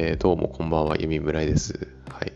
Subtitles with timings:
[0.00, 1.88] えー、どうもこんばんは、ゆみむらいです。
[2.08, 2.32] はい。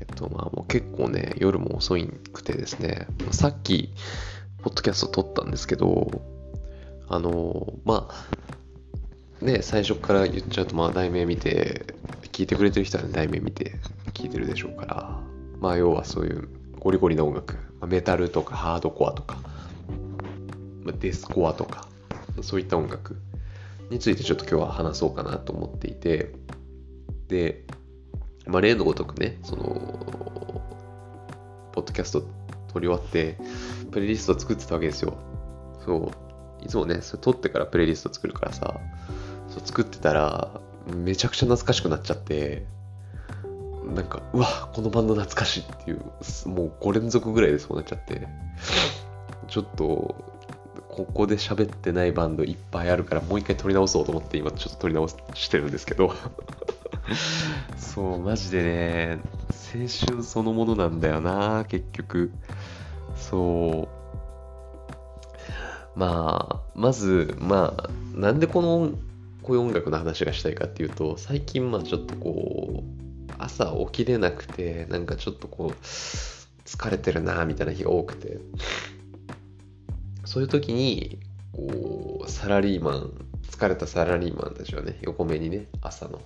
[0.00, 3.92] えっと、まあもう結構ね、夜も遅いくてですね、さっき、
[4.62, 6.10] ポッドキャスト撮ったんですけど、
[7.06, 11.84] あのまあ、ね、最初から言っちゃうと、まあ題名見て、
[12.32, 13.74] 聞いてくれてる人は、ね、題名見て
[14.14, 15.20] 聞いてるでしょうから、
[15.60, 19.36] まあ要はそういうゴリゴリな音楽、メタルとかハードコアとか、
[20.98, 21.86] デスコアとか、
[22.40, 23.20] そういった音楽
[23.90, 26.32] についてちょっと今日は話そうかなと思っていて、
[27.30, 27.64] で、
[28.46, 29.62] まあ、例のごとくね、その、
[31.72, 32.22] ポッドキャスト
[32.72, 33.38] 撮り終わって、
[33.92, 35.16] プレイリスト作ってたわけですよ。
[35.84, 36.12] そ
[36.60, 36.64] う。
[36.64, 38.80] いつもね、それ撮ってからプレイリスト作るからさ、
[39.48, 40.60] そう作ってたら、
[40.94, 42.66] めちゃくちゃ懐かしくなっちゃって、
[43.94, 45.98] なんか、うわ、このバンド懐かしいっていう、
[46.46, 48.26] もう5連続ぐらいでそうなっちゃって、
[49.46, 50.14] ちょっと、
[50.88, 56.12] ここで喋ってないバンドいっぱいあるから、もう一回撮り直そうと思って今ちょっと撮り直してるんですけど
[57.76, 59.18] そう、マジでね、
[59.74, 62.30] 青春そのものなんだよな、結局。
[63.16, 63.88] そ
[65.96, 65.98] う。
[65.98, 68.92] まあ、まず、まあ、なんでこの、
[69.42, 75.84] こういう音楽の話がしたいかっていうと、最近、まあちょっとこう、朝起きれなくて、なんかちょっとこう、
[76.64, 78.38] 疲れてるな、みたいな日が多くて、
[80.24, 81.18] そういう時に、
[81.52, 83.10] こう、サラリーマン、
[83.50, 86.20] 疲れたサラリーマンたちはね、横目にね、朝の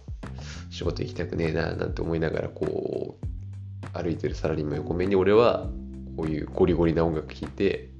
[0.70, 5.68] 仕事行きたくねえななんて思いながらこう歩いてるサラリーマン横目に俺は
[6.16, 7.90] こういうゴリゴリな音楽聴いて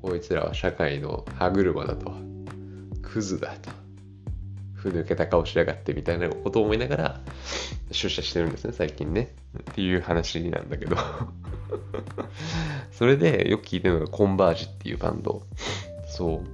[0.00, 2.12] こいつらは社会の歯車だと。
[3.02, 3.70] クズだと。
[4.74, 7.20] ふぬけた顔しやがってみたいなことを思いながら
[7.90, 9.34] 出社してるんですね最近ね。
[9.58, 10.96] っていう話なんだけど。
[12.92, 15.42] それでよく聞いてるのがコンバージっていうバンド。
[16.06, 16.44] そ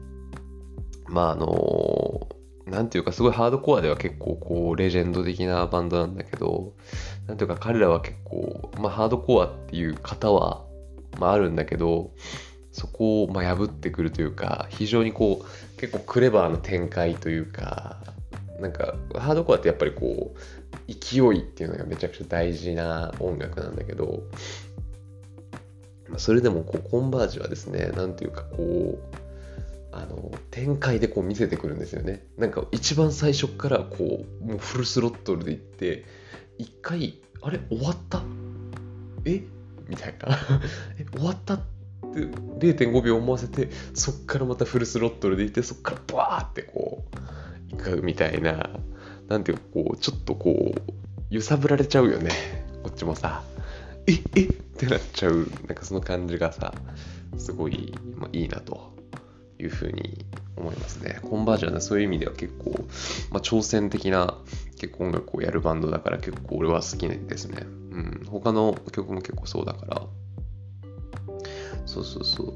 [1.08, 1.12] う。
[1.12, 2.28] まああの
[2.66, 6.72] なんていうかすごいハードコアでは結構こうレジェンド的なバンドなんだけど、
[7.26, 10.64] なんていうか彼らは結構、まあハードコアっていう型は、
[11.18, 12.10] まああるんだけど、
[12.72, 17.98] そこをまあ破ってくるというか、非常にこう結構クレバーな展開というか、
[18.60, 24.22] なんかハードコアってやっぱりこう勢いっていうのがめちゃくちゃ大事な音楽なんだけど、
[26.16, 29.23] それでもこうコンバージはですね、なんていうかこう、
[29.96, 32.26] あの展開でこう見せてくるんですよね。
[32.36, 36.04] なんか一番最初からこうもうフルスロットルでいって
[36.58, 38.22] 一回あれ終わった？
[39.24, 39.42] え？
[39.88, 40.36] みたいな。
[40.98, 41.64] え終わったって
[42.58, 47.04] 0.5秒思わせてそっからまたフルスロットルでいってそっからバーってこ
[47.70, 48.70] ういくみたいな。
[49.28, 50.92] なんていうかこうちょっとこう
[51.30, 52.30] 揺さぶられちゃうよね。
[52.82, 53.42] こっちもさ。
[54.06, 54.12] え？
[54.34, 54.44] え？
[54.44, 55.46] ってなっちゃう。
[55.66, 56.74] なんかその感じがさ
[57.38, 58.93] すごい、まあ、いいなと。
[59.58, 60.24] いうふうに
[60.56, 61.18] 思いますね。
[61.22, 62.70] コンバージョンはそういう意味では結構、
[63.30, 64.36] まあ、挑戦的な
[64.78, 67.62] 結構音楽をやるバンドだから結構俺は好きですね。
[67.62, 68.26] うん。
[68.28, 70.02] 他の曲も結構そうだから。
[71.86, 72.54] そうそうそう。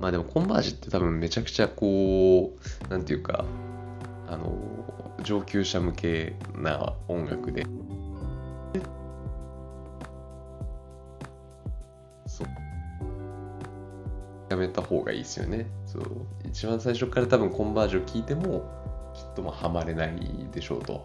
[0.00, 3.44] まあでもコンバージって多分めちゃくちゃこう、なんていうか、
[4.28, 7.66] あの、上級者向けな音楽で。
[14.52, 15.66] やめた方がいいですよね。
[15.86, 16.04] そう
[16.44, 18.62] 一番最初から多分コンバージョン聞いても
[19.14, 21.04] きっともハマれないでしょうと。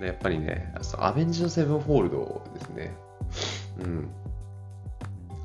[0.00, 2.94] やっぱりね、アベンジのセブンフォールドですね。
[3.80, 4.10] うん。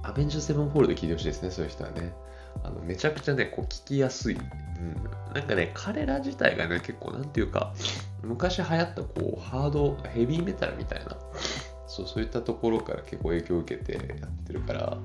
[0.03, 2.13] アベンジのセブンフォールド聞いてほしいですね、そういう人はね。
[2.63, 4.35] あのめちゃくちゃね、こう聞きやすい。
[4.35, 4.95] うん。
[5.33, 7.73] なんかね、彼ら自体がね、結構なんていうか、
[8.23, 11.17] 昔流行ったこうハード、ヘビーメタルみたいな、
[11.87, 14.97] そうそういったところから結構影響を受けてやってるから、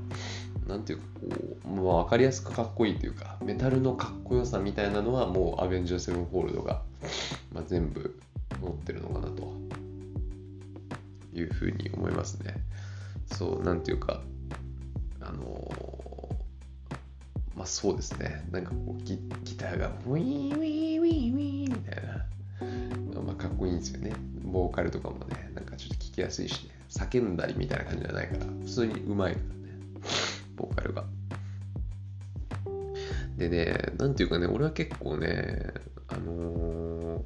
[0.73, 1.27] なんていうかこ
[1.65, 6.83] う、まあ、分かりやすくかっこいいというかメタルのかっこよさみたいなのはもうアベンジャーセブンフォールドが、
[7.53, 8.19] まあ、全部
[8.61, 9.53] 持ってるのかなと。
[11.35, 12.55] いうふうに思いますね。
[13.27, 14.21] そうなんていうか
[15.21, 18.45] あのー、まあそうですね。
[18.51, 22.27] なんかこうギギターがウィーウィーウィーウィーみたいな。
[23.23, 24.13] まあかっこいいんですよね。
[24.45, 26.71] ボーカルとかもねなんかちょっと聞きやすいしね。
[26.91, 29.62] 叫んだりみたいな感じじゃないから普通にうまいから。
[30.57, 31.05] ボーカルが。
[33.37, 35.73] でね、なんていうかね、俺は結構ね、
[36.09, 37.25] あの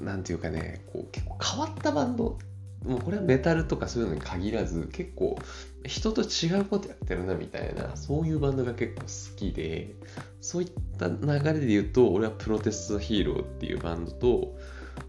[0.00, 2.38] ー、なんていうかね、こう結構変わったバンド、
[2.84, 5.38] もうこれはメタルとかそういうのに限らず、結構
[5.84, 9.94] 人と違うことやってるなみたいな、そういうバンドが結構好きで、
[10.40, 14.56] そういった流れで言うと、俺はプロテストヒーローっていうバンドと、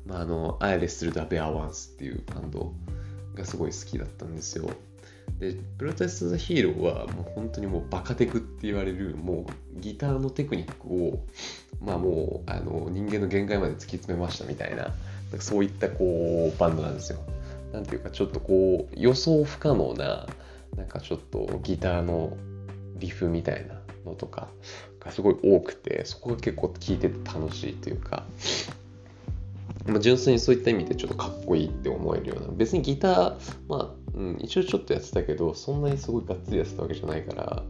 [0.05, 2.73] まあ、あの、アイレスルダ・ベア・ワンスっていうバンド
[3.35, 4.69] がすごい好きだったんですよ。
[5.39, 9.45] で、プロテスト・ザ・ヒーローはもう本当にもうバカテクって言われるも
[9.77, 11.23] うギターのテクニックを
[11.81, 14.93] まあもうあの人間の限界まで突き詰めましたみたいな
[15.39, 17.19] そういったこうバンドなんですよ。
[17.71, 20.27] なんていうかちょっとこう予想不可能な
[20.75, 22.35] なんかちょっとギターの
[22.97, 24.49] リフみたいなのとか
[24.99, 28.25] がすごい多くてそこが結構聴いてて楽しいというか、
[29.87, 33.35] まあ、純粋にそういった意味でちょっとかっこいいって思えるような別にギター
[33.67, 37.63] まあ、うん、一応ちょっとやってたけどそんなにすごいがっつりやってたわけじゃないから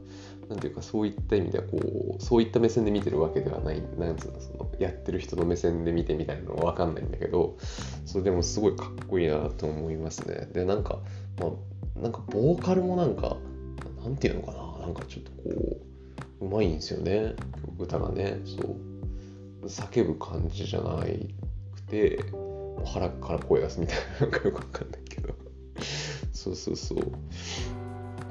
[0.49, 7.57] なんていうかそういった意味ではこうそういった目線で見てるわけではないなんつうのそのやってる人の目線で見てみたいなのは分かんないんだけど
[8.05, 10.47] それでもすごいかっこいいなと思いますね。
[10.51, 10.99] でなんか
[11.39, 13.37] まあなんかボーカルもなんか
[14.03, 15.77] なんていうのかななんかちょっとこ
[16.41, 17.35] ううまいんですよね。
[17.77, 18.39] 歌がね。
[18.45, 18.75] そう。
[19.67, 22.23] 叫ぶ感じじゃなくて
[22.85, 25.08] 腹から声出すみたいななんかよくわかんない。
[26.55, 27.11] そうそうそう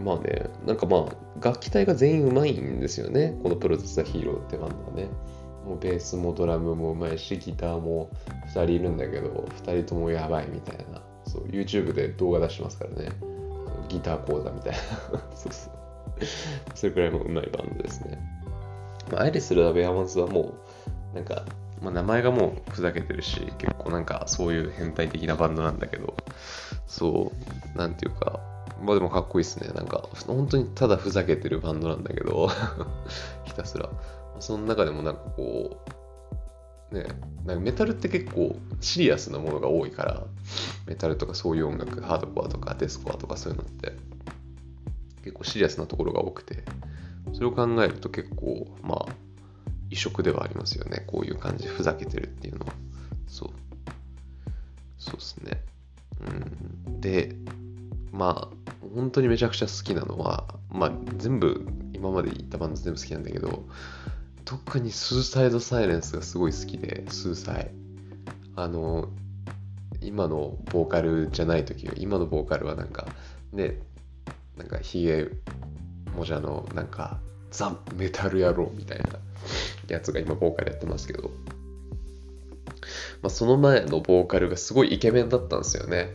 [0.03, 3.37] まあね、なんかまあ、楽器隊が全員うまいんですよね。
[3.43, 5.09] このプロデューサーヒーローってバンドはね。
[5.67, 8.11] もうベースもドラムもうまいし、ギターも
[8.47, 11.03] 2人いるんだけど、2人ともやばいみたいな。
[11.25, 13.11] そう、YouTube で動画出してますからね。
[13.89, 14.79] ギター講座みたいな。
[15.35, 15.73] そうそう。
[16.75, 18.19] それくらいもうまいバンドですね。
[19.11, 20.55] まあ、アイリス・ラベアマンスはも
[21.13, 21.45] う、なんか、
[21.83, 26.17] まあ、名前がもうふざけてるし、結構なんかそういう変態的なバンドなんだけど、
[26.87, 27.33] そ
[27.75, 28.41] う、なんていうか、
[28.83, 29.69] まあでもかっこいいっすね。
[29.75, 32.49] なんか、本当にただふざけてるバンドなんだけど
[33.45, 33.91] ひたすら。
[34.41, 35.85] その中でもなんかこ
[36.93, 37.07] う、ね、
[37.45, 40.23] なんかメタルって結構シリアスなものが多いから、
[40.87, 43.93] メタルとかそういう音楽、ハードコアとかデスコアとかそういうのって、
[45.25, 46.63] 結構シリアスなところが多くて、
[47.35, 49.28] それを考えると結構、まあ、
[49.91, 51.05] 異色ではありますよね。
[51.07, 52.73] こういう感じふざけてるっていうのは。
[53.27, 53.51] そう。
[54.99, 55.63] そうですね。
[56.21, 57.01] うん。
[57.01, 57.35] で、
[58.13, 63.65] まあ、本当にめちゃくちゃ好きなのは、まあ、全部、今まで言ったバンド全部好きなんだけど、
[64.45, 67.71] 特にスーサイドサイレンスがすごい好きで、スーサイ。
[68.57, 69.09] あの、
[70.01, 73.07] 今のボーカルじゃない時今のボーカルはなんか、
[73.53, 73.81] ね、
[74.57, 75.29] なんかヒゲ
[76.17, 79.19] もじゃの、なんか、ザ・メタル野郎みたいな
[79.89, 81.31] やつが今ボーカルやってますけど、
[83.23, 86.11] まあ、その前のボーカルがすごいイケメンだったんですよね。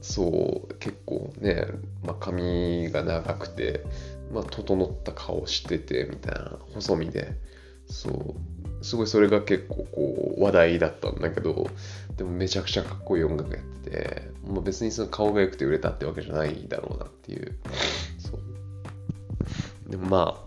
[0.00, 1.66] そう結構ね、
[2.04, 3.84] まあ、髪が長くて、
[4.32, 7.34] まあ、整った顔しててみたいな細身で。
[7.88, 11.68] そうすごいそれが結構こう話題だったんだけど
[12.16, 17.56] でもめちゃくちゃかっこいい音楽やってて、まあ、別にその顔が良くて売れたってわけじゃないだろうなっていう。
[18.18, 19.90] そう。
[19.90, 20.45] でもまあ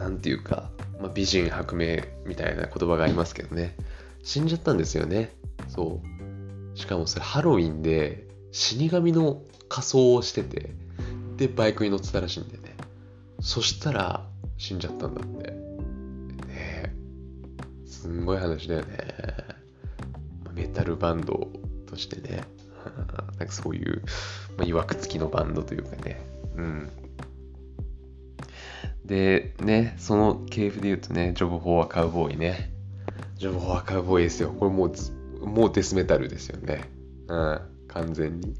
[0.00, 0.70] なんていうか、
[1.00, 3.76] まあ、美人薄命みたいな言葉がありますけどね
[4.24, 5.32] 死んじゃったんですよね
[5.68, 10.70] そうしかもそれハロウィンで死神の仮装をしてて、
[11.36, 12.76] で、バイクに乗ってたらしいんだよね。
[13.40, 14.26] そしたら、
[14.58, 15.52] 死んじゃったんだって。
[16.46, 16.94] ね
[17.86, 18.98] すんごい話だよね。
[20.52, 21.48] メタルバンド
[21.86, 22.42] としてね。
[23.38, 24.02] なんかそういう、
[24.58, 26.20] まあ、曰く付きのバンドというかね。
[26.56, 26.90] うん。
[29.10, 32.72] で、ね、その系譜で言うとね、 Job for a Cowboy ね。
[33.34, 34.52] Job for a Cowboy ですよ。
[34.56, 36.88] これもう、もうデスメタルですよね。
[37.26, 37.60] うん。
[37.88, 38.54] 完全に。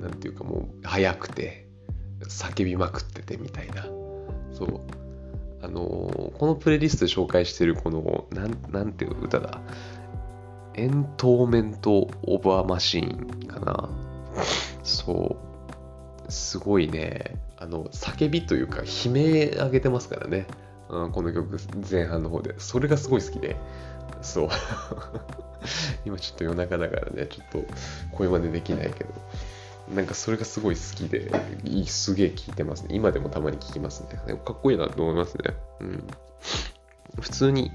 [0.00, 1.68] なんていうかもう速くて
[2.22, 3.84] 叫びまくっててみたいな。
[4.50, 4.80] そう。
[5.62, 9.60] あのー、このプレイリストで紹介してるこの、なん、なんていう歌だ。
[10.72, 13.90] Entombment of a Machine かな。
[14.82, 15.49] そう。
[16.30, 20.46] すごいね、あの、叫びというか、悲鳴上げてますからね。
[20.88, 21.58] うん、この曲、
[21.88, 22.54] 前半の方で。
[22.58, 23.56] それがすごい好きで。
[24.22, 24.48] そう。
[26.04, 27.64] 今ちょっと夜中だからね、ちょっと
[28.12, 29.10] 声真似できないけど、
[29.94, 31.30] なんかそれがすごい好きで、
[31.86, 32.94] すげえ聴いてますね。
[32.94, 34.36] 今でもたまに聴きますね。
[34.44, 35.54] かっこいいなと思いますね。
[35.80, 36.06] うん。
[37.20, 37.70] 普通に、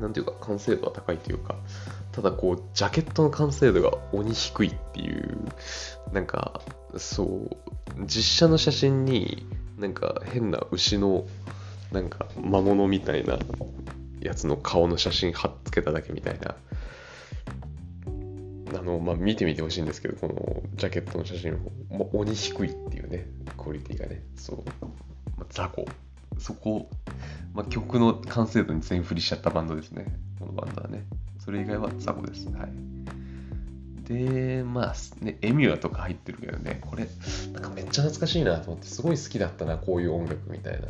[0.00, 1.56] なんていうか完成度は高いというか、
[2.12, 5.38] ただこう、ジャケットの完成度が鬼低いっていう、
[6.12, 6.60] なんか、
[6.96, 7.56] そう、
[8.06, 9.46] 実写の写真に
[9.78, 11.26] なんか変な牛の
[11.92, 13.38] なんか魔物みたいな
[14.20, 16.54] やつの顔の写真貼っつけただけみたいな。
[18.78, 21.54] あの、まあ、見てみてほしいんですけど、このジャケットの写真
[21.88, 23.26] も、鬼低いっていうね、
[23.56, 24.56] クオリティがね、そう、
[25.38, 25.86] まあ、雑魚。
[26.38, 26.90] そこ、
[27.54, 30.06] まあ、曲の完成度に全振りしちゃったバンドですね、
[30.38, 31.04] このバンドはね。
[31.38, 32.48] それ以外は雑魚です。
[32.50, 32.72] はい。
[34.08, 37.08] で、まあ、ね、エミュアとか入ってるけどね、これ、
[37.52, 40.88] なんかめっちゃ懐かしいなと思って、すごい好きだったな、こういう音楽みたいな。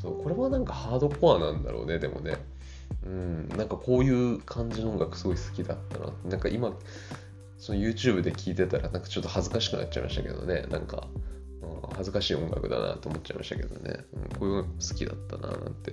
[0.00, 2.36] そう、これはなんかハードコアなんだろうね、でもね。
[3.04, 6.12] うん、なんかこういう感じの音楽すごい好きだったな。
[6.28, 6.74] なんか今、
[7.58, 10.66] その YouTube で聴いてたらなんかちょっと恥ずかしくなっちゃいましたけどね。
[10.70, 11.06] なんか、
[11.90, 14.04] 恥ずかしい音楽だなと思っちゃいましたけどね。
[14.14, 15.92] うん、こういう音楽好きだったななんて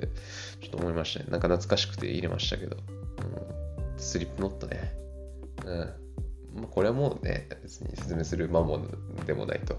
[0.61, 1.27] ちょっと思いましたね。
[1.29, 2.77] なんか懐かしくて入れましたけど。
[2.77, 4.93] うん、スリップノットね。
[5.65, 5.77] うん。
[6.61, 8.79] まあ、これはもうね、別に説明する間も
[9.25, 9.77] でもないと。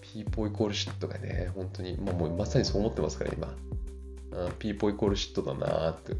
[0.00, 3.54] ピーポイコールシットがね、本当に、まあ、もうまさにそう思ってますから、今。
[4.32, 6.16] あピーポイコールシットだなーって。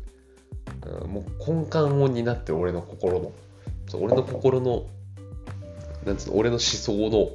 [0.87, 3.33] うん、もう根幹を担ってる俺の心の。
[3.89, 4.87] そう俺の心の、
[6.05, 7.31] なんつうの、俺の思想の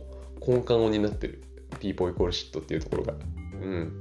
[0.45, 1.43] 根幹を担ってる。
[1.83, 3.13] ピーポイコールシットっていうところが。
[3.13, 3.15] う
[3.67, 3.91] ん。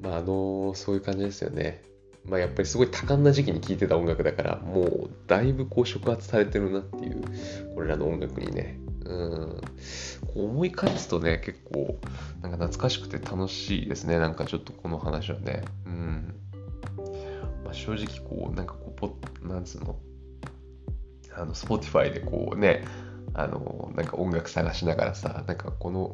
[0.00, 1.82] まあ、あのそういう感じですよね。
[2.24, 7.22] まあ、やっぱりすごい多感な時期に聴いてた音楽だから、もうだいぶこう触発されてるなっていう、
[7.74, 8.78] これらの音楽にね。
[9.04, 9.60] うん。
[10.34, 11.98] 思い返すとね、結構、
[12.40, 14.18] なんか懐かしくて楽しいですね。
[14.18, 15.64] なんかちょっとこの話はね。
[15.86, 16.34] うん。
[17.64, 19.96] まあ、正直こう、なんかこう、ポなんつうの、
[21.36, 22.84] あの、Spotify でこうね、
[23.34, 26.06] あの、なんか音楽探しながらさ、なんかこの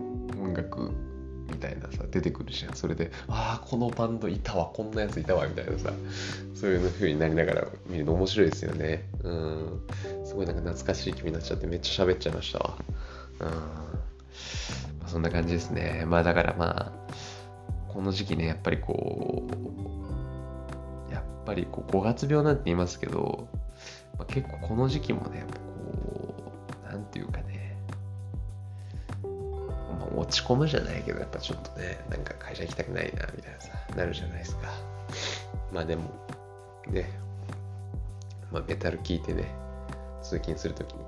[0.42, 0.90] 音楽
[1.50, 2.74] みたいなさ、出てくるじゃん。
[2.74, 5.92] それで、ああ、このバンドいたわ、こんなやついたわ、みたいなさ、
[6.54, 9.08] そういう風になりながら見るの面白いですよね。
[9.22, 9.80] うん。
[10.24, 12.78] すごいなんか懐かしい気になっちゃってめっちゃ喋っちゃいましたわ。
[13.40, 13.48] うん。
[13.48, 13.54] ま
[15.06, 16.04] あ、そんな感じですね。
[16.06, 16.92] まあだからまあ、
[17.88, 19.46] この時期ね、やっぱりこ
[21.08, 23.48] う、やっぱりこう5月病なんて言いますけど、
[24.18, 25.44] まあ、結構この時期もね、
[26.90, 27.76] やっぱこう、なんていうかね、
[29.22, 34.68] まあ落ち込むじゃないけど、やっぱちょっとね、なんか会社行きたくないな、みたいなさ、なるじゃないですか。
[35.72, 36.10] まあでも、
[36.88, 37.10] ね、
[38.52, 39.44] まあメタル聞いてね、
[40.22, 41.04] 通勤するときに、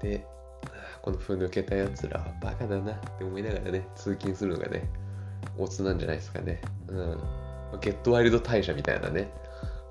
[0.00, 0.26] で、
[1.02, 4.88] この風抜けたやつらはバカだなって思いながらね、通勤するのがね、
[5.58, 6.60] オツなんじゃないですかね。
[6.88, 7.20] うん。
[7.80, 9.28] ゲットワイルド大社みたいなね、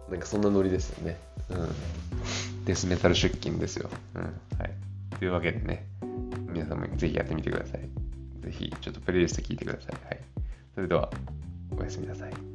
[0.10, 1.20] なんかそんなノリですよね。
[1.50, 1.70] うん。
[2.66, 3.90] デスメタル出勤ですよ。
[4.16, 4.22] うん。
[4.22, 4.74] はい。
[5.20, 5.86] というわけでね、
[6.52, 7.82] 皆さんもぜひやってみてください。
[8.42, 10.06] ぜひちょっとプレイリスト聞いてください。
[10.06, 10.20] はい。
[10.76, 11.10] それでは、
[11.78, 12.53] おやすみなさい。